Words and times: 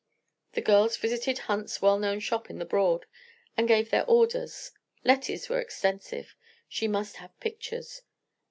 The 0.53 0.61
girls 0.63 0.97
visited 0.97 1.37
Hunt's 1.37 1.79
well 1.79 1.99
known 1.99 2.21
shop 2.21 2.49
in 2.49 2.57
the 2.57 2.65
Broad 2.65 3.05
and 3.55 3.67
gave 3.67 3.91
their 3.91 4.03
orders. 4.05 4.71
Lettie's 5.03 5.47
were 5.47 5.59
extensive. 5.61 6.35
She 6.67 6.87
must 6.87 7.17
have 7.17 7.39
pictures. 7.39 8.01